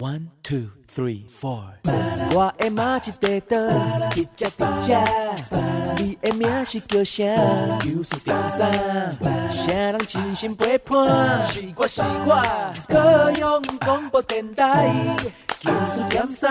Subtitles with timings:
[0.00, 1.60] One two three four。
[2.34, 3.58] 我的妈一块倒，
[4.16, 4.48] 一只一
[4.80, 7.26] 只，你的名是叫啥？
[7.84, 9.50] 有事点啥？
[9.50, 11.38] 啥人真心陪伴？
[11.40, 12.42] 是我是我，
[12.88, 14.90] 高雄广播电台，
[15.66, 16.48] 有事点啥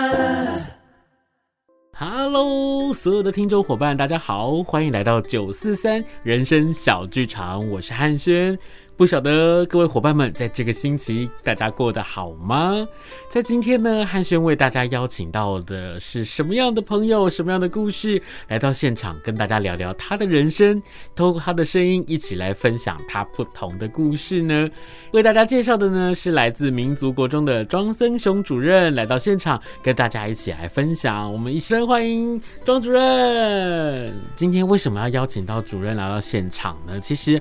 [1.92, 8.56] ？Hello，所有的听众伙伴，大家好，欢迎来到九四三人生小剧场，我是汉轩。
[9.00, 12.86] 不晓得各位伙伴们在这个星期大家过得好吗？
[13.30, 20.82] 在今天呢，汉轩为大家邀请到的是什么样的朋友，什么样的故事来到现场跟大家聊聊他的人生，
[21.16, 24.68] 透过他的声音一起来分享他不同的故事呢？
[25.14, 31.32] 为大家介绍的呢是来自民族国中的庄森雄主任来到现场跟大家一起来分享。
[31.32, 34.12] 我们一声欢迎庄主任。
[34.36, 37.00] 今天为什么要邀请到主任来到现场呢？
[37.00, 37.40] 其实。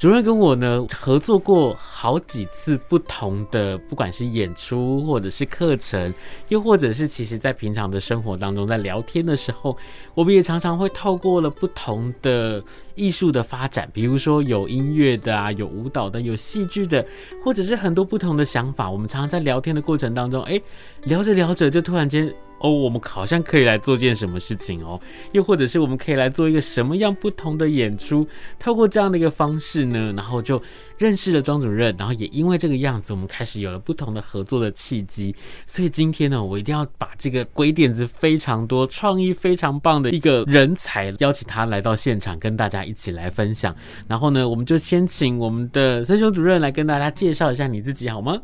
[0.00, 6.14] 主任跟我呢合作过好几次不同的，不管是演出或者是课程，
[6.48, 9.76] 又或者是其实在平常的生活当中，在聊天的时候，
[10.14, 17.04] 我们也常常会透过了不同的艺术的发展，比如说有音乐的啊，有舞蹈的，有戏剧的，
[17.44, 18.90] 或者是很多不同的想法。
[18.90, 20.58] 我们常常在聊天的过程当中，哎，
[21.02, 22.34] 聊着聊着就突然间。
[22.60, 25.00] 哦，我们好像可以来做件什么事情哦，
[25.32, 28.26] 又或者是我们可以来做一个什么样不同的演出，
[28.58, 30.62] 透过这样的一个方式呢，然后就
[30.98, 35.34] 认识了庄主任，然后也因为这个样子，我们开始有了不同的合作的契机。
[35.66, 43.74] 所以今天呢，我一定要把这个鬼点子非常多、创意非常棒的一个人才邀请他来到现场，跟大家一起来分享。
[44.06, 48.38] 然后呢，我们就先请我们的森雄主任来跟大家介绍一下你自己好吗？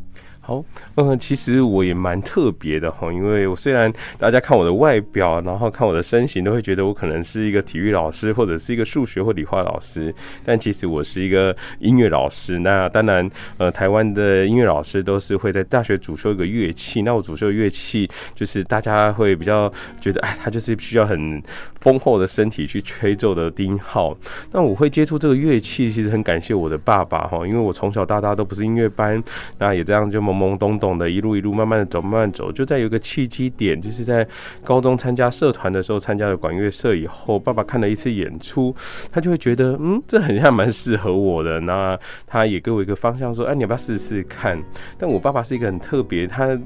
[0.46, 12.60] 好，嗯，其实我也蛮特别的哈，因为我虽然大家看我的外表，然后看我的身形，都会觉得我可能是一个体育老师，或者是一个数学或理化老师，但其实我是一个音乐老师。
[12.60, 19.68] 那当然，呃，台湾的音乐老师都是会在大学主修一个乐器，那我主修乐器就是大家会比较
[20.00, 21.42] 觉得，哎，他就是需要很
[21.86, 24.12] 丰厚的身体去吹奏的低音号。
[24.50, 29.22] 那我会接触这个乐器，其实很感谢我的爸爸哈，因为我从小到大都不是音乐班，
[29.58, 34.26] 那也这样就懵懵懂懂的，一路一路慢慢的走，慢慢走，就在有一个契机点，就是在
[34.64, 38.74] 高中参加社团的时候，参加了管乐社以后，爸爸看了一次演出，
[39.12, 41.96] 他就会觉得，嗯，这很像蛮适合我的，那
[42.26, 44.60] 他也给我一个方向，说，哎，你要不要试试看？
[44.98, 46.58] 但我爸爸是一个很特别，他。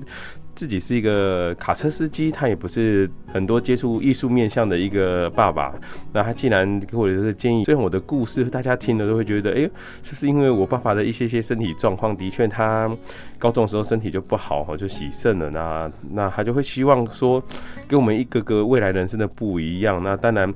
[0.60, 5.74] 自己是一个卡车司机，他也不是很多接触艺术面向的一个爸爸。
[6.12, 9.62] 那他既然给我的这个建议，虽然我的故事大家听了都会觉得，哎，
[10.02, 12.94] 是不是因为我爸爸的一些些身体状况，的确他
[13.38, 15.48] 高中的时候身体就不好，就洗肾了。
[15.48, 17.42] 那那他就会希望说，
[17.88, 20.02] 跟我们一个个未来人生的不一样。
[20.02, 20.52] 那当然。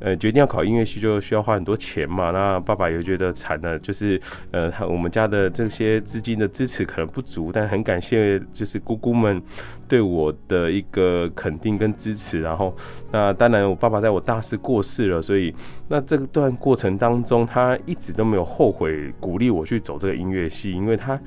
[0.00, 2.30] 呃，决定要考音乐系就需要花很多钱嘛。
[2.30, 4.20] 那爸爸也觉得惨了，就是
[4.52, 9.42] 呃，我们家的这些资金的支持可能不足，但很感谢就是姑姑们
[9.88, 12.40] 对我的一个肯定跟支持。
[12.40, 12.76] 然后，
[13.10, 15.54] 那当然我爸爸在我大四过世了，所以
[15.88, 21.18] 那这段过程当中，他一直都没有后悔鼓励我去走这个音乐系，因为他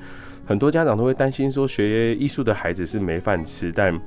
[0.46, 4.00] 很多家长都会担心说学艺术的孩子是没饭吃，但。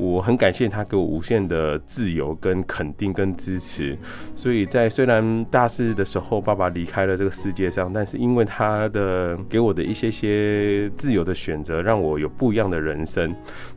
[0.00, 3.96] 我很感谢他给我无限的自由跟肯定跟支持，
[4.34, 13.30] 所以在虽然大四的时候爸爸离开了这个世界上，但是因为他的给我的一些些自由的选择，让我有不一样的人生。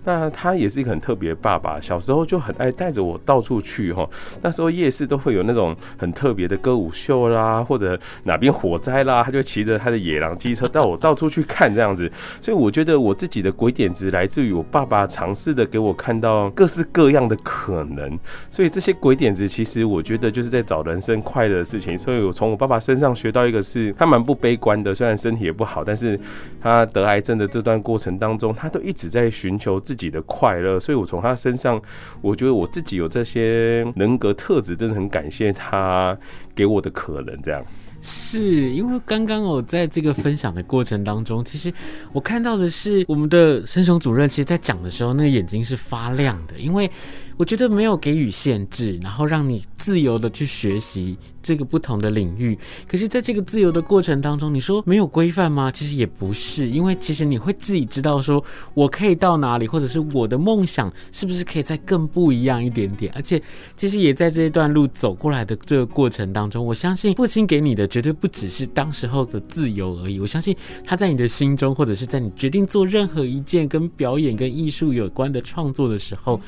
[0.05, 4.09] 那他也是一个很特别的爸爸，小时候就很爱带着我到处去哈。
[4.41, 12.11] 那时候夜市都会有那种很特别的歌舞秀啦，或者哪边火灾啦，他就骑着他的野狼机车带我到处去看这样子。
[12.41, 16.13] 所以我觉得我自己的鬼点子来自于我爸爸尝试的给我看。
[16.23, 18.17] 到各式各样的可能，
[18.49, 21.97] 所以这些鬼点子其实我觉得就是在找人生快乐的事情。
[21.97, 26.17] 所以我从我爸爸身上学到一个是，他蛮不悲观的，虽然身体也不好，但是
[26.61, 30.79] 他得癌症的这段过程当中，他都一直在寻求自自己的快乐。
[30.79, 31.79] 所以我从他身上，
[32.21, 36.17] 我觉得我自己有这些人格特质，真的很感谢他
[36.55, 37.63] 给我的可能，这样。
[38.01, 41.71] 是因为刚刚我在这个分享的过程当中，其实
[42.11, 46.89] 我看到的是我们的申雄主任，其实在讲的时候，那个眼睛是发亮的，因为。
[47.37, 52.57] 我觉得没有给予限制，然后让你自由的去学习这个不同的领域。
[52.87, 55.71] 可是，在这个自由的过程当中，你说没有规范吗？
[55.71, 58.43] 其实也不是，因为其实你会自己知道说，
[58.73, 63.11] 我可以到哪里，或者是我的梦想是不是可以再更不一样一点点。
[63.15, 63.41] 而且，
[63.75, 70.19] 其实也在这一段路走过来的这个过程当中，我相信父亲给你的绝对不只是当时候的自由而已。
[70.19, 76.39] 我相信他在你的心中，或者是在你决定做任何一件跟表演跟艺术有关的创作的时候。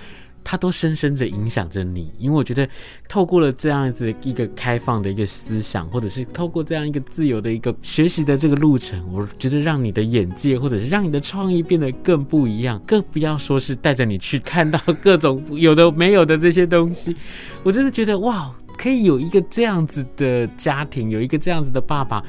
[0.46, 2.14] 它都深深的影响着你。
[2.18, 2.66] 因为我觉得，
[3.10, 12.82] 透过了这样子一个开放的一个思想，或者是透过这样一个自由的一个学习的这个路程，我觉得让你的眼界，或者是让你的创意变得更不一样。
[12.86, 17.16] 更不要说是带着你去看到各种有的没有的这些东西。
[17.64, 22.24] 我真的觉得，哇，可以有一个这样子的家庭，有一个这样子的爸爸。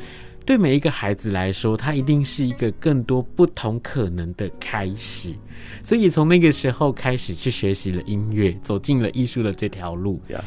[0.46, 5.34] 对每一个孩子来说，他一定是一个更多不同可能的开始。
[5.82, 10.40] 所以从那个时候开始去学习了音乐，走进了艺术的这条路，Yeah.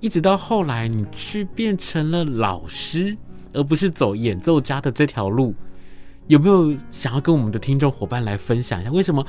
[0.00, 3.16] 一直到后来你去变成了老师，
[3.52, 5.54] 而不是走演奏家的这条路。
[6.28, 9.24] 有没有想要跟我们的听众伙伴来分享一下，为什么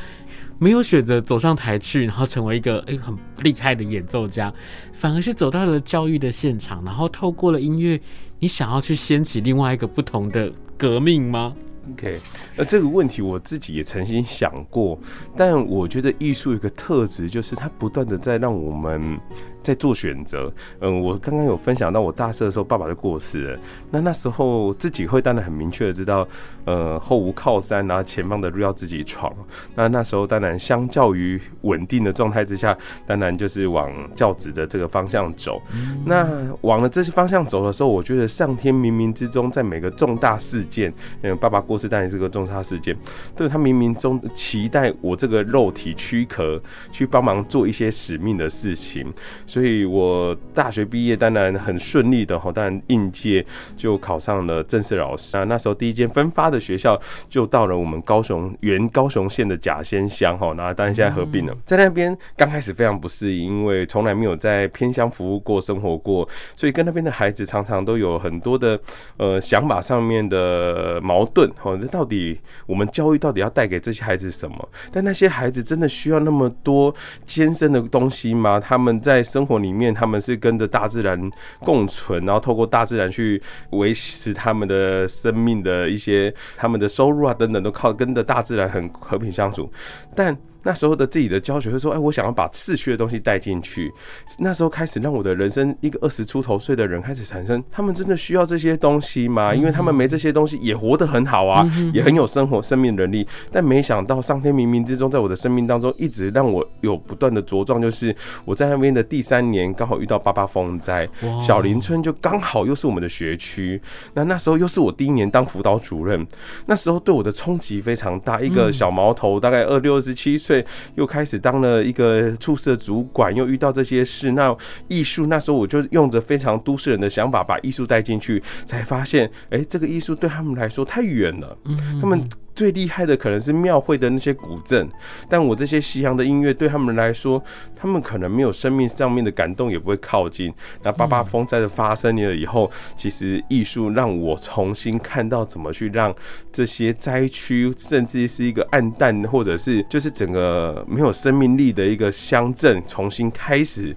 [0.57, 4.51] 没有选择走上台去，然后成为一个诶很厉害的演奏家，
[4.93, 8.01] 反而是走到了教育的现场，然后透过了音乐，
[8.39, 11.55] 你想要去掀起另外一个不同的革命吗
[11.93, 12.19] ？OK，
[12.55, 14.99] 那这个问题我自己也曾经想过，
[15.35, 19.19] 但我觉得艺术有个特质，就是它不断的在让我们。
[19.67, 20.49] 在做选择，
[20.79, 23.59] 嗯，我刚刚有分享到，我大四的时候，爸爸就过世了。
[23.91, 26.25] 那那时候自己会当然很明确的知道，
[26.63, 29.29] 呃，后无靠山，然后前方的路要自己闯。
[29.75, 35.61] 那那时候当然相较于稳定的状态之下，当然就是往教职的这个方向走。
[36.05, 36.25] 那
[36.61, 40.93] 往了这些方向走的时候，我觉得上天冥冥之中，在每个重大事件，
[41.23, 42.95] 嗯，爸爸过世当然是个重大事件，
[43.35, 46.57] 对他冥冥中期待我这个肉体躯壳
[46.93, 49.11] 去帮忙做一些使命的事情。
[49.45, 53.45] 所以我大学毕业当然很顺利的哈，当然应届
[53.75, 55.43] 就考上了正式老师啊。
[55.43, 56.99] 那时候第一间分发的学校
[57.29, 61.55] 就到了我们高雄原高雄县的甲仙乡哈，那当然现在合并了。
[61.65, 68.79] 在那边刚开始非常不适应，因为从来没有在偏乡服务过、生活过，所以跟那边的孩子常常都有很多的
[69.17, 71.77] 呃想法上面的矛盾哈。
[71.79, 74.69] 那到底我们教育到底要带给这些孩子什么？
[74.91, 76.93] 但那些孩子真的需要那么多
[77.25, 78.59] 艰深的东西吗？
[78.59, 81.17] 他们在生活里面，他们是跟着大自然
[81.59, 89.71] 共存，然后透过大自然去维持他们的生命的一些、他们的收入啊等等，都靠跟着大自然很和平相处，
[90.13, 90.37] 但。
[90.67, 93.89] 那时候的自己的教学会说：“哎，我想要把市区的东西带进去。”
[94.37, 99.55] 那时候开始让我的人生一个二十出头岁的人开始产生：他们真的需要这些东西吗？
[99.55, 103.25] 因为他们没这些东西也活得很好啊，也很有生活生命能力。
[103.49, 107.81] 但没想到上天冥冥之中，在我的生命当中一直让我有不断的茁壮。
[107.81, 111.07] 就是我在那边的第三年，刚好遇到八八风灾，
[111.41, 113.81] 小林村就刚好又是我们的学区。
[114.13, 116.27] 那那时候又是我第一年当辅导主任，
[116.65, 118.41] 那时候对我的冲击非常大。
[118.41, 120.56] 一个小毛头，大概二六二十七岁。
[120.95, 124.31] 又开始当了一个处室的主管，又遇到这些事。
[124.31, 124.55] 那
[124.87, 131.57] 艺术那时候我就用着非常都市人的想法，把艺术带进去，才发现，哎，这个艺术对他们来说太远了。
[131.65, 132.27] 嗯他们。
[132.57, 134.89] 最厉害的可能是庙会的那些古镇，
[135.29, 137.41] 但我这些西洋的音乐对他们来说，
[137.75, 140.51] 他们可能没有生命上面的感动，也不会靠近。
[140.81, 146.11] 那八八风灾的发生了以后，其实艺术让我重新看到怎么去让
[146.51, 153.95] 这些灾区，甚至是一个暗淡，或者是就是整个没有生命力的一个乡镇，重新开始。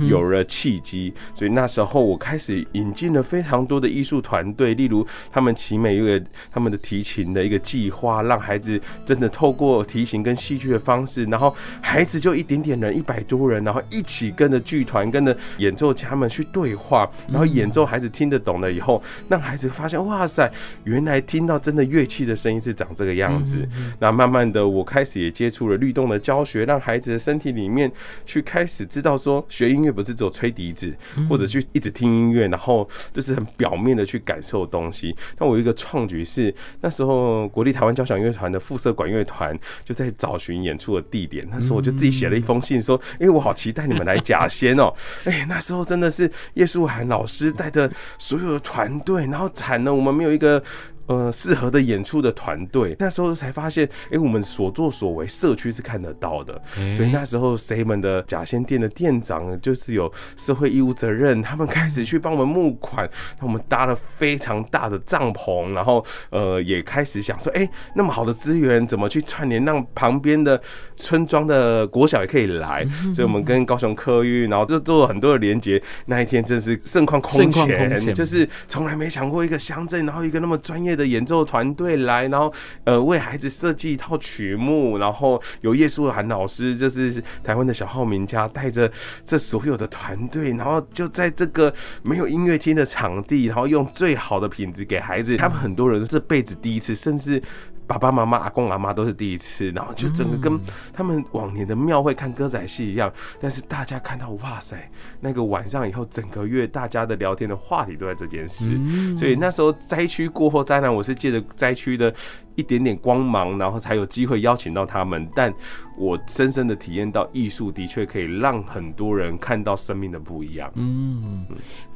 [0.00, 6.22] 有了契机，所以那时候我开始引进了非常多的艺术团队，例如他们奇美一个
[6.52, 20.50] 他们的提琴的一个计划，让孩子真的透过提琴跟戏剧的方式，然后孩子就一点点人，一百多人，然后一起跟着剧团、跟着演奏家们去对话，然后演奏孩子听得懂了以后，让孩子发现哇塞，
[20.84, 23.66] 原来听到真的乐器的声音是长这个样子。
[23.98, 27.90] 那慢慢的，我开始也接触了律动的教学，让孩子的身体里面
[28.26, 29.69] 去开始知道说学。
[29.72, 30.94] 音乐不是只有吹笛子，
[31.28, 35.14] 或者去一直听音乐，然后就是很表面的去感受东西。
[35.38, 41.46] 那我有一个创举是，那时候国立台湾交响乐团的附设管乐团就在找寻演出的地点。
[41.50, 44.92] 那时候我就自己写了一封信说：“哎，我好期待你们来假仙哦！”
[45.24, 50.62] 哎，那时候真的是叶舒涵老师带着所有的团队，然后惨了，我们没有一个。
[51.10, 56.62] 呃，适合的演出的团队，那时候才发现，哎、欸，我们所作所为，社区是看得到的。
[56.76, 70.62] 欸、所以那时候，C 门的甲仙店的店长就是有社会义务责任，他们开始去帮我们募款，那我们搭了非常大的帐篷，然后呃，也开始想说，哎、欸，那么好的资源怎么去串联，让旁边的
[70.94, 72.86] 村庄的国小也可以来？
[73.12, 75.82] 所以我们跟高雄客运，然后就做了很多的连接。
[76.06, 80.99] 那一天真是盛况空前，就是从来没想过一个乡镇，然后一个那么专业的。
[81.00, 82.52] 的演奏团队来，然后
[82.84, 88.90] 呃为孩子设计一套曲目，然后有叶舒涵老师，就是台湾的小号名家，带着
[89.24, 95.38] 这所有的团队，然后就在这个没有音乐厅的场地，然后用最好的品质给孩子。
[95.38, 97.42] 他们很多人这辈子第一次，甚至。
[97.90, 100.56] 爸爸妈妈、阿公阿妈都是第一次，然后就整个跟
[100.92, 103.12] 他们往年的庙会看歌仔戏一样。
[103.40, 104.76] 但是大家看到，哇塞，
[105.18, 108.78] 那个晚上以后，整个月大家的聊天的话题都在这件事。
[109.16, 112.14] 所以那时候灾区过后，当然我是借着灾区的
[112.56, 115.26] 一点点光芒，然后才有机会邀请到他们。
[115.34, 115.52] 但
[115.96, 120.70] 我深深的体验到，艺术的确可以让很多人看到生命的不一样。
[120.74, 121.46] 嗯，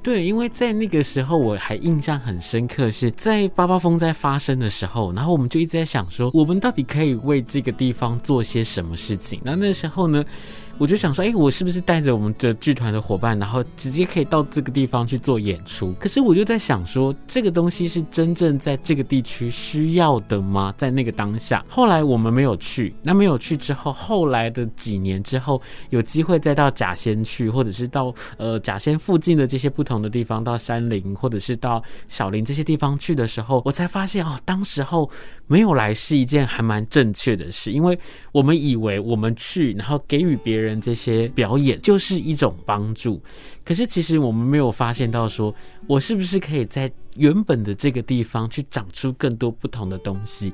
[0.03, 9.41] 对，因为在那个时候我还印象很深刻，是在八八风灾发生的时候，然后我们就一直在想说，我们到底可以为这个地方做些什么事情？
[9.45, 10.25] 那那时候呢，
[10.79, 15.93] 我就想说，哎、我是不是带着我们的剧团的伙伴，然后直接可以到这个地方去做演出？
[16.01, 20.75] 可是我就在想说，这个东西是真正在这个地区需要的吗？
[20.77, 22.95] 在那个当下，后来我们没有去。
[23.03, 35.09] 那没有去之后，后来的几年之后，有机会再到甲仙去，或者是到呃甲仙附近的这些不同的地方，到山林或者是到小林这些地方去的时候，我才发现哦，当时候
[35.47, 37.99] 没有来是一件还蛮正确的事，因为
[38.33, 40.81] 我们以为我们去，然后给予别人。
[40.81, 43.23] 这些表演就是一种帮助，
[43.65, 45.55] 可是其实我们没有发现到，说
[45.87, 50.53] 我是不是可以在原本的这个地方去长出更多不同的东西？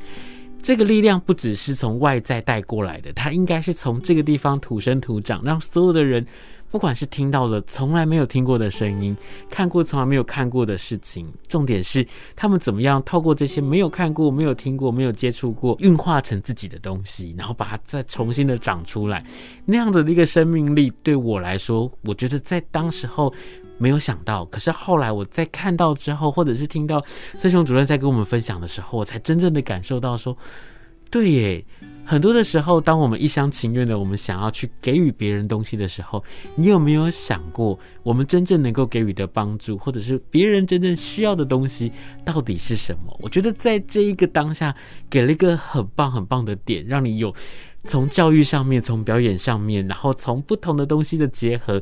[0.62, 6.24] 这个力量不只是从外在带过来的，它应该是从这个地方土生土长，让所有的人。
[6.70, 9.16] 不管是听到了从来没有听过的声音，
[9.50, 19.24] 看过从来没有看过的事情，重点是他们怎么样透过这些没有看过、没有听过、没有接触过，运化成自己的东西，然后把它再重新的长出来，
[19.64, 23.34] 那样的一个生命力，对我来说，我觉得在当时候
[23.76, 27.04] 没有想到，可是后来我在看到之后，或者是听到
[27.36, 30.36] 森雄主任在跟我们分享的时候，我才真正的感受到说，
[31.10, 31.64] 对耶。
[32.10, 36.24] 很多的时候，当我们一厢情愿的，我们想要去给予别人东西的时候，
[36.56, 41.92] 你有没有想过，我们真正能够给予的帮助，或者是别人真正需要的东西，
[42.24, 43.16] 到底是什么？
[43.20, 44.74] 我觉得在这一个当下，
[45.08, 47.32] 给了一个很棒很棒的点，让你有
[47.84, 51.80] 从教育上面，从表演上面，然后从不同的东西的结合。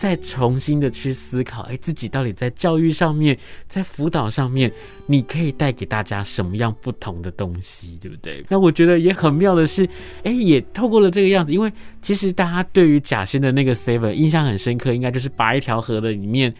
[0.00, 3.38] 再重新的去思考，哎，自己到底在教育上面，
[3.68, 4.72] 在辅导上面，
[5.04, 8.42] 你可以带给大家什么样不同的东西，对不对？
[8.48, 9.86] 那我觉得也很妙的是，
[10.24, 16.54] 哎，也透过了这个样子，因为其实大家对于贾仙的那个 Saver 印象很深刻，应该就是拔一条河的里面。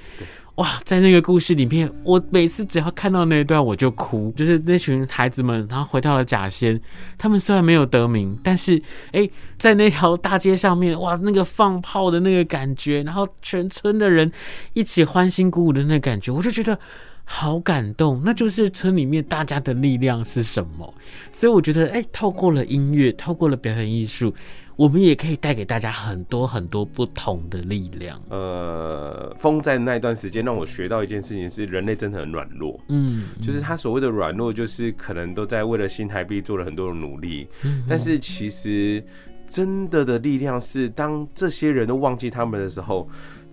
[0.61, 4.31] 哇，在那个故事里面，我每次只要看到那一段，我就哭。
[4.37, 6.79] 就是那群孩子们，然后回到了甲仙，
[7.17, 8.81] 他们虽然没有得名，但是
[9.13, 9.27] 哎、
[9.57, 14.31] 在那条大街上面，哇，那个放炮的那个感觉，然后全村的人
[14.75, 16.79] 一起欢欣鼓舞的那个感觉，我就觉得
[17.25, 18.21] 好感动。
[18.23, 20.93] 那就是村里面大家的力量是什么？
[21.33, 24.35] 所以我觉得，哎、透过了音乐，透过了表演艺术。
[24.81, 28.19] 我们也可以带给大家很多很多不同的力量。
[28.31, 32.81] 呃，风在那一段时间让我学到一件事情是，人类真的很软弱。
[32.89, 37.47] 嗯，就是他所谓的软弱，就是可能都在为了新台币做了很多的努力。
[37.63, 39.05] 嗯，但是其实
[39.47, 43.07] 真的的力量是，当这些人都忘记他们的时候。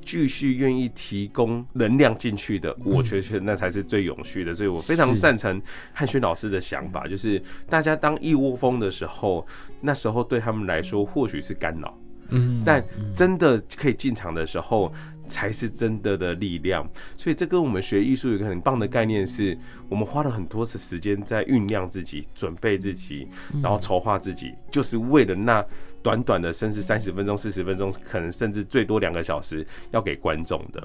[0.07, 4.53] 继续愿意提供能量进去的，我觉得那才是最永续的。
[4.53, 5.61] 所以我非常赞成
[5.91, 9.45] 汉轩老师的想法，就是大家当一窝蜂的时候，
[9.81, 11.99] 那时候对他们来说或许是干扰，
[12.29, 12.81] 嗯，但
[13.13, 14.93] 真的可以进场的时候，
[15.27, 16.89] 才是真的的力量。
[17.17, 19.57] 所以这跟我们学艺术有一个很棒的概念是，
[19.89, 23.27] 我们花了很多次时间在酝酿自己、准备自己，
[23.61, 25.65] 然后筹划自己，就是为了那。
[26.07, 30.81] 短短的，甚至三十分钟、四十分钟，可能甚至最多两个小时，要给观众的。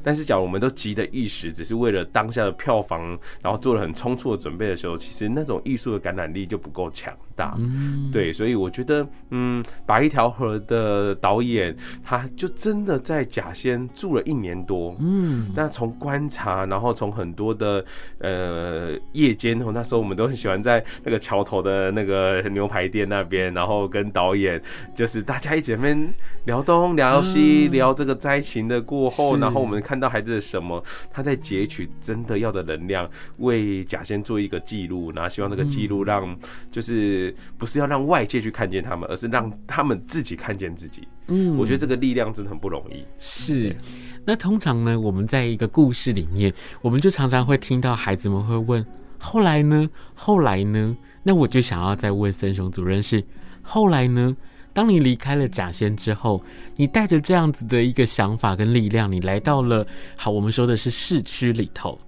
[0.00, 7.54] 但是，假如我们都急得一时，只是为了当下的票房，然后做了很匆促的准备的时候，其实那种艺术的感染力就不够强大。
[7.58, 14.94] 嗯，对，所以我觉得，嗯，白一条河的导演，他就真的在甲仙住了一年多。
[15.00, 17.84] 嗯，那从观察，然后从很多的
[18.18, 24.60] 呃夜间，那时候我们都很喜欢在那个桥头的那个牛排店那边，然后跟导演
[24.94, 29.80] 就是大家一起边聊东聊西，嗯、聊这个灾情的过后，然后我们。
[29.80, 36.36] 看到孩子的什么，他在截取真的要的能量，为甲仙做一个记录，然后希望这个记录让，
[36.70, 36.82] 就
[37.30, 41.06] 是不是要让外界去看见他们，而是让他们自己看见自己。
[41.28, 43.04] 嗯，我觉得这个力量真的很不容易。
[43.18, 43.74] 是，
[44.24, 48.84] 那通常呢，我们在一个故事里面，我们就常常会听到孩子们会问：
[49.18, 49.88] 后来呢？
[50.14, 50.96] 后来呢？
[51.22, 53.22] 那我就想要再问森雄主任是：
[53.62, 54.36] 后来呢？
[54.72, 56.42] 当你离开了假仙之后，
[56.76, 61.98] 你带着这样子的一个想法跟力量，你来到了好，我们说的是市区里头。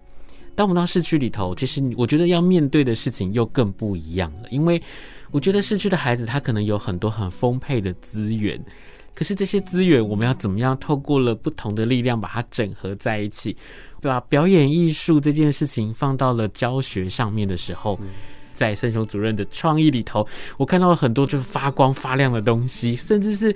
[0.55, 4.81] 当我们到市区里头，其实我觉得要面对的事情又更不一样了，因为
[5.31, 8.63] 我觉得市区的孩子他可能有很多很丰沛的资源，
[9.15, 13.57] 可是这些资源我们要怎么样透过了不同的力量把它整合在一起，
[14.01, 14.21] 对吧？
[14.29, 17.99] 表演艺术这件事情放到了教学上面的时候。
[18.55, 20.25] 在森雄主任的创意里头，
[20.59, 23.53] 我看到了很多就是发光发亮的东西，甚至是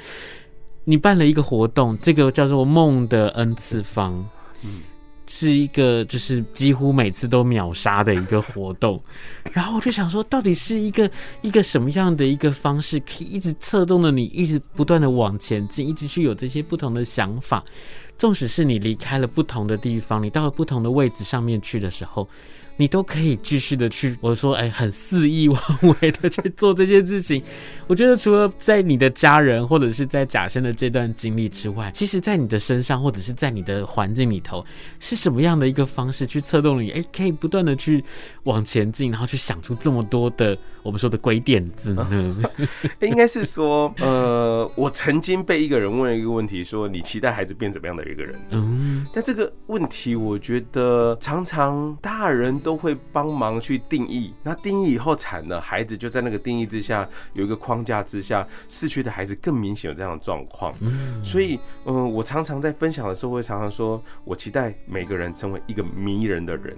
[0.84, 4.26] 你办了一个活动，这个叫做“梦的 N 次方”，
[4.64, 4.80] 嗯。
[5.26, 9.02] 是一个就是几乎每次都秒杀的一个活动，
[9.52, 11.10] 然后我就想说，到底是一个
[11.42, 17.64] 一个什么样的一个方式，可以一直策动着你，一直不断的往前进，一直去有这些不同的想法。
[18.18, 22.28] 纵使是你离开了不同的地方，你到了不同的位置上面去的时候。
[22.76, 25.60] 你都可以继续的去，我说，哎，很肆意妄
[26.00, 27.42] 为的去做这些事情。
[27.86, 34.64] 我觉得除了在你的家人或者是在假仙的这段经历之外，其实，在你的身上或者是在你的环境里头，
[35.00, 36.90] 是什么样的一个方式去策动你？
[36.90, 38.04] 哎，可以不断的去
[38.42, 40.56] 往前进，然后去想出这么多的
[40.86, 42.36] 我们说的鬼点子呢？
[43.02, 48.34] 应该是说，呃，我曾经被一个人问了一个问题，说你期待孩子变怎么样的一个人？
[48.50, 52.56] 嗯，但这个问题，我觉得常常大人。
[52.66, 60.74] 都会帮忙去定义，那定义以后惨了，孩子就在那个定义之下，有一个框架之下，逝去的孩子更明显有这样的状况。
[60.80, 66.76] 嗯，所以，嗯，我常常在分享的时候会常常说，我期待每个人成为一个迷人的人。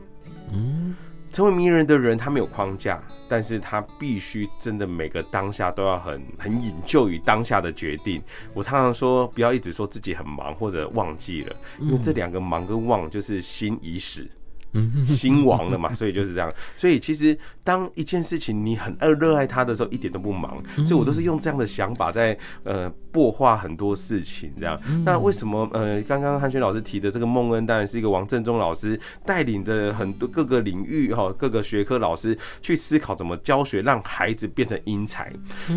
[0.53, 0.95] 嗯，
[1.33, 8.23] 成为迷人的人，他没有框架，但是他必须真的每个当下都要很很引咎于当下的决定。
[8.55, 14.27] 我常常说，不要一直说自己很忙或者忘记了，因为这两个忙跟忘就是心已死。
[14.73, 16.53] 嗯，心亡了嘛， 所以就是这样。
[16.77, 20.63] 所以其实当一件事情你很热热爱它的时候，一点都不忙。
[20.85, 24.79] 所以我都是用这样的想法在呃擘画很多事情这样。
[25.05, 35.33] 那为什么呃刚刚汉轩老师提的这个孟恩，当然是一个王振中老师带领着很多各个领域哈各个学科老师去思考怎么教学，让孩子变成英才。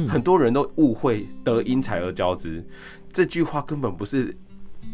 [0.09, 2.63] 很多人都误会得英才而教之
[3.13, 4.35] 这句话根本不是。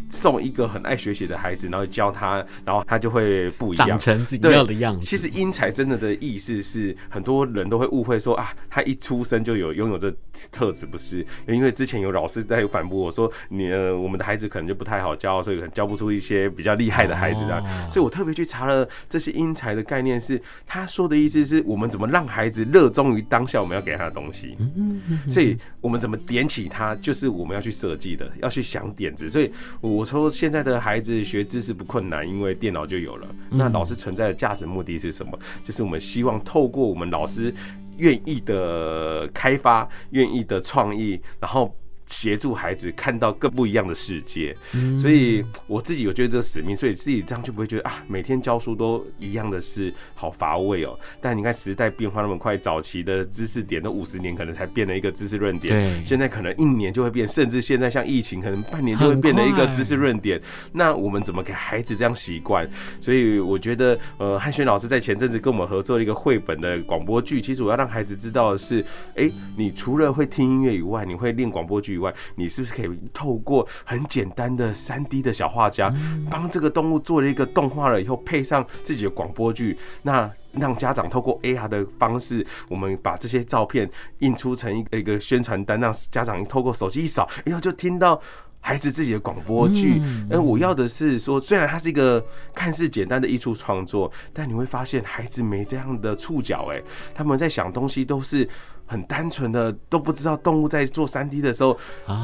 [0.09, 5.05] 送一个很爱学习的孩子，然后教他，然后他就会不一样，长成自己要的样子。
[5.05, 10.13] 其实英才真的的意思是，很多人都会误会说啊，他一出生就有拥有这
[10.51, 11.25] 特质，不是？
[11.47, 17.61] 因为之前有老师在反驳我说，你呃，我们的孩子可能就不太好教，所以可能教不出一些比较厉害的孩子啊。
[17.91, 25.01] 所以我特别去查了这些英才的概念，是他说的意思是我们怎么让孩子热衷于当下我们要给他的东西嗯。
[25.29, 29.29] 所以我们怎么点起他，就是我们要去设计的，要去想点子。
[29.29, 29.51] 所以。
[29.81, 33.27] 我说现在的孩子学知识不困难，因为电脑就有了。
[33.49, 35.37] 那老师存在的价值目的是什么？
[35.63, 37.53] 就是我们希望透过我们老师
[37.97, 41.75] 愿意的开发、愿意的创意，然后。
[42.07, 44.55] 协助孩子看到更不一样的世界，
[44.97, 50.97] 所以我自己有觉得这个使命，所以自己这样就不会觉得啊，每天教书都一样的事，好乏味哦。
[51.21, 60.41] 但你看时代变化那么快，早期的知识点都五十年可能才变了一个知识论点，现在可能一年就会变，甚至现在像疫情，可能半年就会变了一个知识论点。
[60.71, 62.65] 那我们怎么给孩子这样习惯？
[63.01, 68.79] 所以我觉得，呃，汉轩老师在前阵子跟我们合作了一个绘本的广播剧，其实我要让孩子知道的是，
[69.15, 71.96] 哎、欸，你除了会听音乐以外，你会练广播剧。
[71.97, 75.93] 以外，你是不是可以透过很简单的三 D 的小画家，
[76.29, 88.21] 帮这个动物做了一个动画了以后，配上自己的广播剧，那让家长透过 AR 的方式，我们把这些照片印出成一个一个宣传单，让家长透过手机一扫，哎呦就听到
[88.59, 90.01] 孩子自己的广播剧。
[90.29, 96.81] 嗯我要的是说，虽然它是一个看似简单的艺术创作，但你会发现孩子没这样的触角，哎，
[97.13, 98.47] 他们在想东西都是。
[98.87, 101.77] 很单纯的，都不知道动物在做三 D 的时候，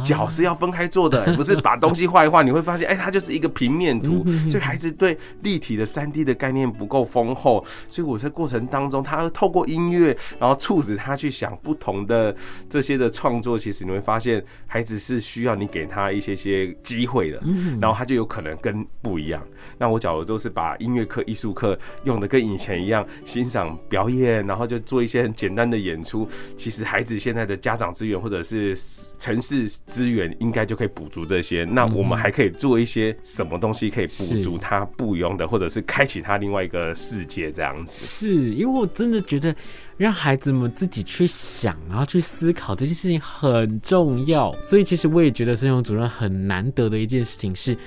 [0.03, 4.23] 脚是要分开做的， 不是把东西画一画，你会发现，哎，它就是一个平面图。
[4.49, 12.35] 所以孩子对立体的三 D 的概念不够丰厚，所以我在过程当中，他透过音乐，然后促使他去想不同的
[12.69, 13.59] 这些的创作。
[13.59, 17.41] 其实你会发现，孩子是需要你给他一些些机会的，
[17.81, 19.45] 然后他就有可能跟不一样。
[19.77, 26.27] 那我假如都是把音乐课、艺术课用的跟以前一样，欣赏表演，然后就做一些很简单的演出。
[26.57, 28.77] 其实孩子现在的家长资源或者是
[29.17, 31.63] 城市资源，应该就可以补足这些。
[31.65, 38.05] 那我们还可以做一些什么东西，可以补足他不用的，或者是开启他另外一个世界这样子。
[38.05, 39.55] 是因为我真的觉得
[39.97, 44.53] 让孩子们自己去想，然后去思考这件事情很重要。
[44.61, 47.77] 所以其实我也觉得孙勇主任很难得的一件事情是。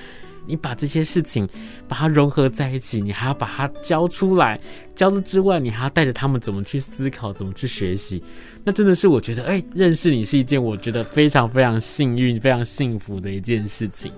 [0.47, 1.49] 你把这些事情
[1.89, 4.59] 把它融合在一起，你还要把它教出来，
[4.95, 8.23] 教了之外，你还要带着他们怎么去思考，怎么去学习。
[8.65, 14.11] 那真的是我觉得，哎、认识你是一件我觉得非常非常幸运、非常幸福的一件事情。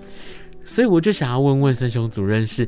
[0.63, 2.67] 所以我就想要问问森雄主任是，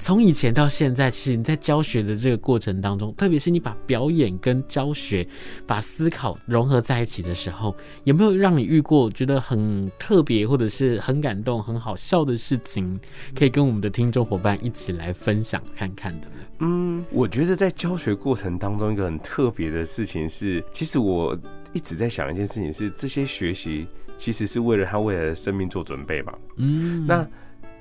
[0.00, 5.26] 从以前到现在，其实你在教学的这个过程当中，特别是你把表演跟教学、
[5.66, 12.98] 把思考融合在一起的时候，有没有让你遇过觉得很特别或者是很感动、很好笑的事情，
[13.36, 16.34] 可以跟我们的听众伙伴一起来分享看看的呢？
[16.60, 21.38] 嗯，我觉得在教学过程当中，一个很特别的事情是，其实我
[21.74, 23.86] 一直在想一件事情是，这些学习
[24.18, 26.32] 其实是为了他未来的生命做准备嘛。
[26.56, 27.26] 嗯，那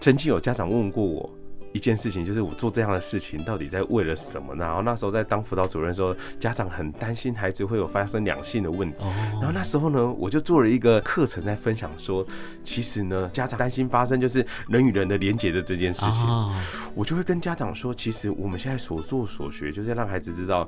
[0.01, 1.33] 曾经有家长问过我。
[1.71, 4.65] 一件事情就是我做这样的事情到底在为了什么呢？
[4.65, 8.97] 然后那时候在当辅导主任的时候，家长很担心孩子会有发生两性的问题。
[9.33, 12.25] 然后那时候呢，我就做了一个课程在分享说，
[12.63, 16.53] 其实呢，家长担心发生就是人与人的连结的这件事情，
[16.95, 20.67] 我就会跟家长说，其实我们现在所做所学，就是让孩子知道。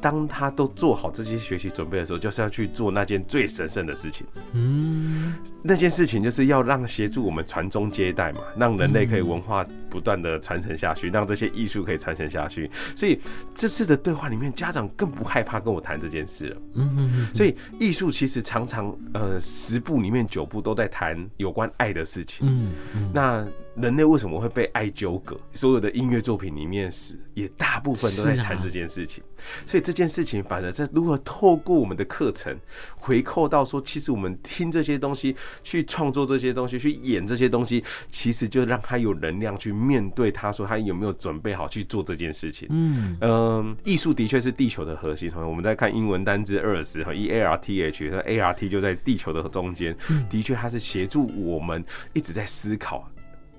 [0.00, 4.26] 当他都做好这些学习准备的时候，就是要去做那件最神圣的事情。
[4.52, 12.70] 嗯，那件事情就是要让协助我们传宗接代嘛，让人类可以文化不断的传承下去，让这些艺术可以传承下去。
[12.96, 13.20] 所以
[13.54, 16.56] 这次的对话里面，家长更不害怕跟我谈这件事了。
[16.74, 22.48] 嗯嗯，所以艺术其实常常呃十部里面九部都在谈有关爱的事情。
[22.48, 23.46] 嗯嗯，那。
[23.74, 25.38] 人类为什么会被爱纠葛？
[25.52, 29.24] 所有的音乐作品里面是也大部分都在谈这件事情，
[29.64, 32.54] 所以这件事情反而在如何透过我们的课程
[32.96, 40.30] 回扣到说，其实我们听这些东西，去创作这些东西，去演这些东西，其实就让他有能量去面对。
[40.30, 42.68] 他说他有没有准备好去做这件事情？
[42.70, 45.32] 嗯嗯，艺术的确是地球的核心。
[45.34, 49.96] 我们在看英文单字二十和 E A R T H，那 A R T 就在地球的中间。
[50.28, 51.82] 的确，它是协助我们
[52.12, 53.08] 一直在思考。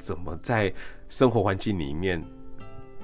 [0.04, 0.72] 怎么在
[1.10, 2.22] 生活环境里面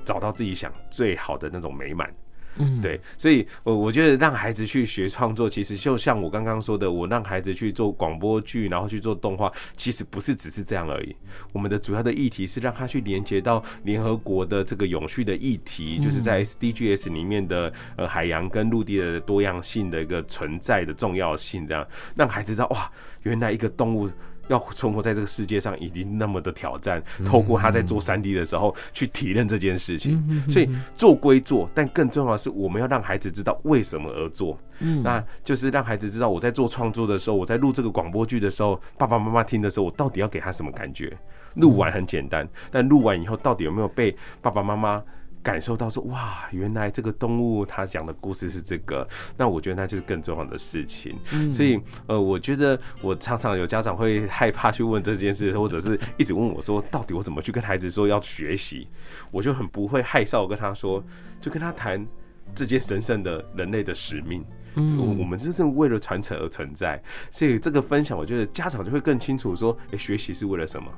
[0.04, 2.14] 找到自己想最好的那种美满？
[2.62, 11.16] 嗯，对，所以，我我觉得让孩子去学创作，其实就像我刚刚说的，我让孩子去做广播剧，然后去做动画，其实不是只是这样而已。
[11.54, 24.10] 我们的主要的议题是让他去连接到联合国的这个永续的议题，就是在 SDGs 里面的呃海洋跟陆地的多样性的一个存在的重要性，这样让孩子知道哇，原来一个动物。
[24.50, 34.60] 要存活在这个世界上已经那么的挑战，透过他在做三 D 的时候去体验这件事情，所以做归做，但更重要的是我们要让孩子知道为什么而做，
[35.04, 41.18] 那就是让孩子知道我在做创作的时候，我在录这个广播剧的时候，爸爸妈妈听的时候，我到底要给他什么感觉？
[41.56, 45.02] 录完很简单，但录完以后到底有没有被爸爸妈妈？
[45.50, 51.18] 感受到说哇，原来这个动物它讲的故事是这个，那我觉得那就是更重要的事情。
[51.34, 58.88] 嗯，所以呃，我觉得我常常有家长会害怕去问这件事，或者是一直问我说，到底我怎么去跟孩子说要学习？
[59.32, 61.04] 我就很不会害臊跟他说，
[61.42, 62.06] 就跟他谈
[62.54, 64.46] 这件神圣的人类的使命。
[64.76, 70.92] 嗯，我们真正为了传承而存在，所以这个分享，我觉得家长就会更清楚说，哎，学习是为了什么？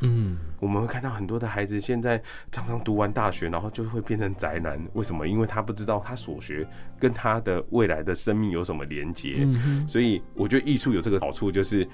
[0.00, 4.80] 嗯，我们会看到很多的孩子现在常常读完大学，然后就会变成宅男。
[4.92, 5.26] 为什么？
[5.26, 6.66] 因为他不知道他所学
[6.98, 9.46] 跟他的未来的生命有什么连接。
[9.88, 11.86] 所以我觉得艺术有这个好处，就是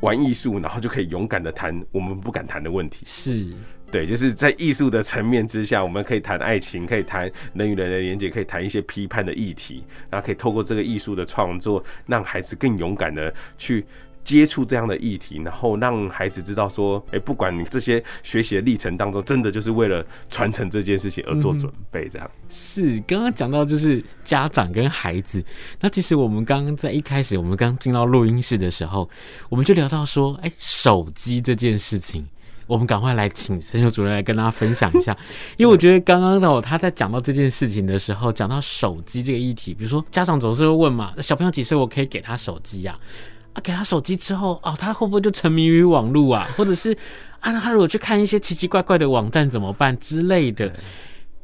[0.00, 3.04] 玩艺术，然后就可以勇敢的谈我们不敢谈的问题。
[3.06, 3.52] 是
[3.90, 7.22] 对，就是在艺术的层面之下，我们可以谈爱情，可以谈
[7.54, 13.86] 人与人的连接，可以谈一些批判的议题，然后可以透过这个艺术的创作，让孩子更勇敢的去。
[14.28, 22.30] 接触这样的议题，然后让孩子知道说，哎，不管你这些学习的历程当中，真的就是为了传承这件事情而做准备，这样。
[22.50, 25.42] 是刚刚讲到就是家长跟孩子，
[25.80, 29.08] 那其实我们刚刚在一开始，我们刚进到录音室的时候，
[29.48, 32.28] 我们就聊到说，哎，手机这件事情，
[32.66, 35.16] 我们赶快来请生修主任来跟大家分享一下，
[35.56, 42.92] 因为我觉得刚刚呢，他在讲到这件事情的时候，讲到手机这个议题，比如说家长总是会问嘛，小朋友几岁我可以给他手机呀？
[42.92, 46.48] 啊，给他手机之后，哦，他会不会就沉迷于网络啊？
[46.56, 46.96] 或者是
[47.40, 50.72] 啊，他如果去看一些奇奇怪怪的网站怎么办之类的？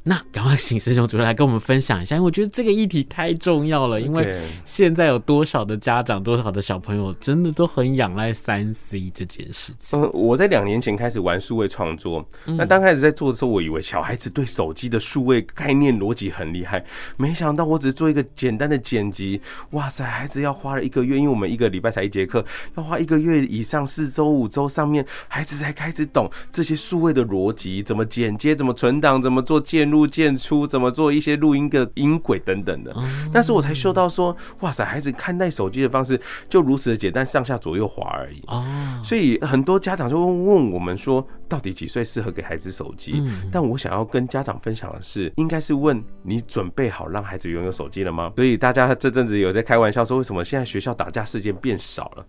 [0.07, 3.99] 那赶快请生修主任来跟我们分享一下，因为我觉得这个议题太重要了。
[3.99, 9.99] 因为现在有多少的家长，多少的小朋友，真的都很仰赖三 C 这件事情。
[9.99, 16.85] 嗯，我在两年前开始玩数位创作，那刚开始在做的时候，我以为小孩子对手机的数位概念逻辑很厉害，
[17.17, 19.41] 没想到我只是做一个简单的剪辑，
[19.71, 22.45] 哇塞，孩子要花了一个月，因为我们一个礼拜才一节课，
[22.77, 29.94] 要花一个月以上，四周五周上面，孩子才开始懂这些数位的逻辑，怎么剪接，怎么存档，怎么做键。
[29.94, 32.93] 录键出怎么做一些录音的音轨等等的，
[33.33, 38.43] 那时候我才嗅到说，哇塞，孩子看待手机的方式就如此的简单，上下左右滑而已。
[38.49, 38.65] 哦，
[39.05, 43.23] 所以很多家长就会问我们说，到底几岁适合给孩子手机？
[43.53, 48.33] 但我想要跟家长分享的是，应该是问你准备好让孩子拥有手机了吗？
[48.37, 52.27] 所以大家这阵子有在开玩笑说，为什么现在学校打架事件变少了？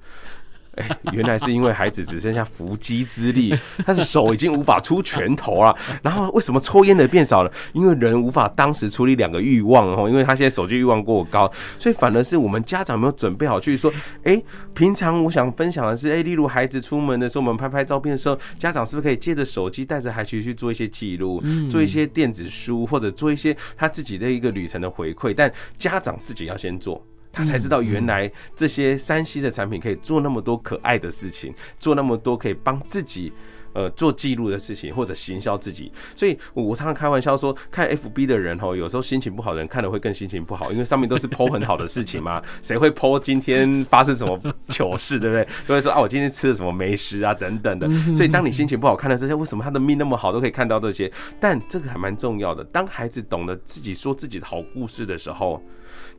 [0.76, 5.76] 哎、欸，原来是因为孩子只剩下伏击之力， 他的手已经无法出拳头了。
[6.02, 7.52] 然后为什么抽烟的变少了？
[7.74, 13.92] 因为人无法当时处理两个欲望哦，因为他现在手机欲望过高，所以反而是我们家长没有准备好去说，
[14.24, 25.34] 哎、欸，平常我想分享的是，哎、欸，例如孩子出门的时候，我们拍拍照片的时候，家长是不是可以借着手机带着孩子去做一些记录，做一些电子书，或者做一些他自己的一个旅程的回馈？
[25.36, 27.02] 但家长自己要先做。
[27.36, 33.32] 他才知道原来这些山西的产品可以做那么多可爱的事情，做那么多可以帮自己
[33.74, 35.91] 呃做记录的事情，或者行销自己。
[36.15, 42.41] 所以我常常开玩笑说，看 FB 的人哦，有时候心情不好的人看了会更心情不好，因为上面都是 po 很好的事情嘛。
[42.63, 45.45] 谁会 po 今天发生什么糗事，对不对？
[45.67, 47.88] 都会说啊，我今天吃了什么美食啊等等的。
[48.13, 51.12] 所以当你心情不好看了这些，为什么他的命那么好，都可以看到这些？
[51.39, 52.63] 但这个还蛮重要的。
[52.63, 55.62] 当孩子懂得自己说自己的好故事的时候。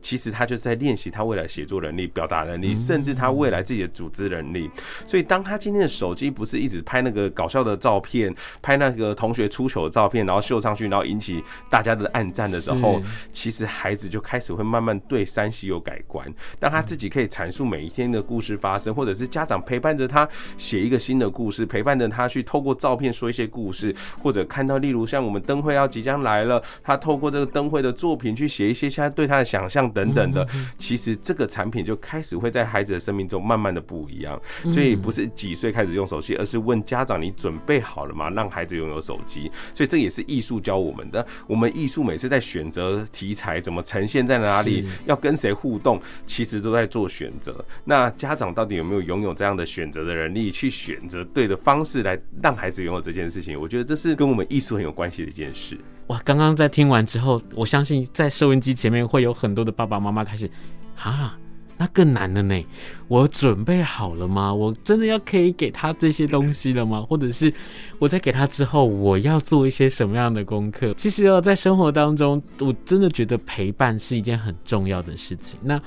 [0.01, 4.69] 其实他就是在练习他未来写作能力、表达能力，甚至他未来自己的组织能力。
[5.05, 13.01] 所以，当他今天的手机不是一直拍那个搞笑的照片，拍那个同学出糗的照片，然后秀上去，然后引起大家的暗赞的时候，
[13.33, 16.25] 其实孩子就开始会慢慢对山西有改观。
[16.59, 29.87] 当他自己可以阐述每一天的故事发生，或者是家长陪伴着他写一个新的故事，陪伴着他去透过照片说一些故事，或者看到例如像我们灯会要即将来了，他透过这个灯会的作品去写一些现在对他的想象。
[29.97, 34.39] 等等的，其实这个产品就开始会在孩子的生命中慢慢的不一样，
[34.71, 38.29] 所以不是几岁开始用手机，而是问家长你准备好了吗？
[38.29, 41.25] 让孩子拥有手机，所以这也是艺术教我们的。
[41.47, 47.65] 我们艺术每次在选择题材，怎么呈现在哪里，要跟谁互动，其实都在做选择。
[47.83, 53.59] 那家长到底有没有拥有这样的选择的能力，去选择对的方式来让孩子拥有这件事情？
[53.59, 55.77] 我觉得这是跟我们艺术很有关系的一件事。
[56.07, 60.49] 哇，刚刚在听完之后，我相信在收音机前面会有很多的爸爸妈妈开始，
[60.95, 61.37] 啊，
[61.77, 62.65] 那更难了呢。
[63.07, 64.53] 我准备好了吗？
[64.53, 67.01] 我真的要可以给他这些东西了吗？
[67.01, 67.53] 或者是
[67.99, 70.93] 我在给他之后，我要做一些什么样的功课？
[70.93, 75.59] 其实哦，在生活当中，我真的觉得陪伴是一件很重要的事情。
[75.61, 75.81] 那。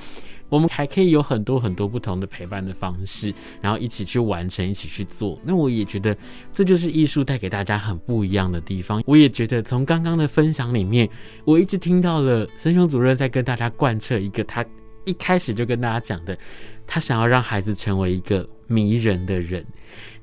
[0.51, 3.33] 我们还可以有很多很多不同的陪伴的方式，
[3.63, 5.41] 然后一起去完成，一起去做。
[5.43, 6.15] 那我也觉得
[6.53, 9.03] 这就是艺术带给大家很不一样的地方。
[9.07, 11.09] 我也觉得从刚刚的分享里面，
[11.45, 14.63] 我一直听到了森雄主任在跟大家贯彻一个他
[15.05, 16.37] 一开始就跟大家讲的，
[16.87, 19.65] 他想要让孩子成为一个迷人的人。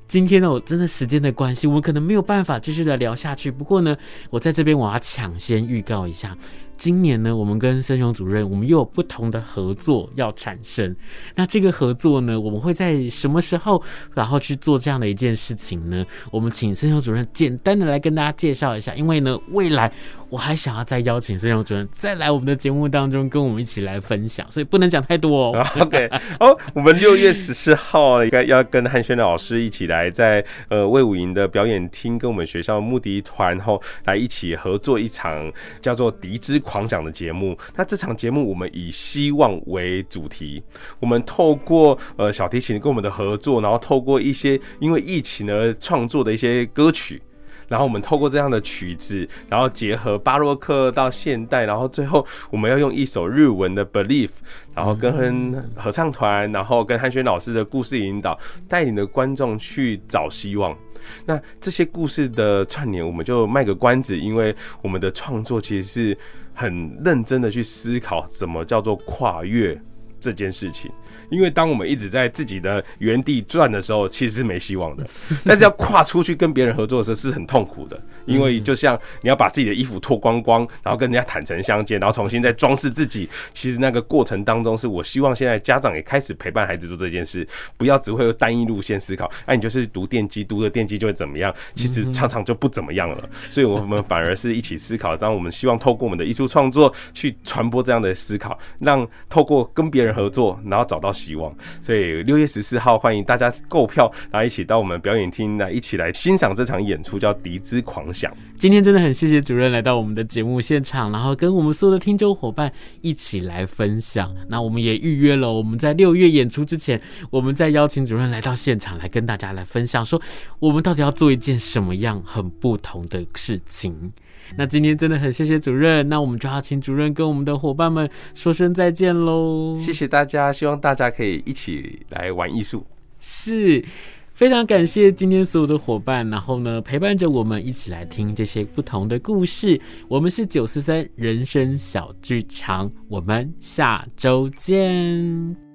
[0.06, 3.50] 今天呢，我真的时间的关系，我可能没有办法继续的聊下去。
[3.50, 3.96] 不过呢，
[4.30, 6.36] 我在这边我要抢先预告一下。
[6.78, 10.94] 今年呢，我们跟森雄主任，我们又有不同的合作要产生。
[11.34, 13.82] 那这个合作呢，我们会在什么时候，
[14.14, 16.06] 然后去做这样的一件事情呢？
[16.30, 18.94] 我们请森雄主任简单的来跟大家介绍一下。
[18.94, 19.92] 因为呢，未来
[20.30, 25.66] 我还想要再邀请森雄主任再来我们的节目当中跟我们一起来分享，所以不能讲太多哦。
[25.80, 40.62] OK，哦，我们六月十四号应该要跟汉轩的老师一起来在呃魏武营的表演厅，跟我们学校木笛团后来一起合作一场叫做《笛之狂想》的节目，那这场节目我们以希望为主题，
[41.00, 47.20] 我们透过呃小提琴跟我们的合作，然后透过一些因为疫情而创作的一些歌曲，
[47.68, 54.28] 然后我们透过这样的曲子，然后结合巴洛克到现代，然后最后我们要用一首日文的《Believe》，
[54.74, 60.76] 然后跟合唱团，然后跟汉轩老师的故事引导，带领的观众去找希望。
[61.24, 66.18] 那这些故事的串联，我们就卖个关子，因为我们的创作其实是
[66.58, 69.80] 很认真的去思考，怎么叫做跨越
[70.18, 70.90] 这件事情。
[71.30, 75.06] 因为当我们一直在自己的原地转的时候，其实是没希望的。
[75.44, 78.00] 但是要跨出去跟别人合作的时候，是很痛苦的。
[78.26, 83.28] 因为就像你要把自己的衣服脱光光，然后跟人家坦诚相见，然后重新再装饰自己。
[83.54, 87.46] 其实那个过程当中，是我希望现在家长也开始陪伴孩子做这件事，
[87.78, 89.30] 不要只会有单一路线思考。
[89.46, 91.54] 哎，你就是读电机，读了电机就会怎么样？
[91.74, 93.28] 其实常常就不怎么样了。
[93.50, 101.12] 所以我们反而是一起思考，当我们希望透过我们的艺术创作去传播这样的思考，让透过跟别人合作，然后找到。
[101.18, 101.52] 希望，
[101.82, 108.30] 所以六月十四号欢迎大家购票，然后一起到我们表演厅来，一起来欣赏这场演出，叫《笛之狂想》。
[108.56, 114.32] 今天真的很谢谢主任来到我们的节目现场，然后跟我们所有的听众伙伴一起来分享。
[114.48, 117.00] 那我们也预约了，我们在六月演出之前，
[117.30, 120.20] 我们再邀请主任来到现场来跟大家来分享，说
[120.58, 124.12] 我们到底要做一件什么样很不同的事情。
[124.56, 129.78] 那今天真的很谢谢主任，那我们就要请主任跟我们的伙伴们说声再见喽。
[129.80, 132.86] 谢谢大家，希望大家可以一起来玩艺术。
[133.20, 133.84] 是，
[134.32, 139.80] 非常感谢今天所有的伙伴，然后呢，陪伴着我们一起来听这些不同的故事。
[140.06, 145.67] 我们是九四三人生小剧场，我们下周见。